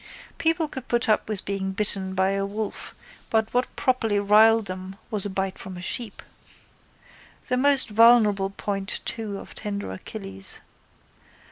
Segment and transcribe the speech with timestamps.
[0.39, 2.95] People could put up with being bitten by a wolf
[3.29, 6.23] but what properly riled them was a bite from a sheep.
[7.49, 10.61] The most vulnerable point too of tender Achilles.